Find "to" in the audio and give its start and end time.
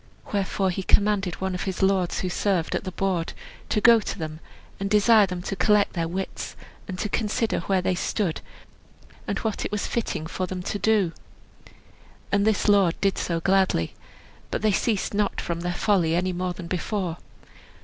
3.69-3.79, 3.99-4.17, 5.43-5.55, 6.97-7.07, 10.63-10.79